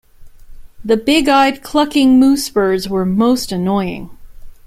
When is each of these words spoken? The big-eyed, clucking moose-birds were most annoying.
The 0.83 0.97
big-eyed, 0.97 1.61
clucking 1.61 2.19
moose-birds 2.19 2.89
were 2.89 3.05
most 3.05 3.51
annoying. 3.51 4.09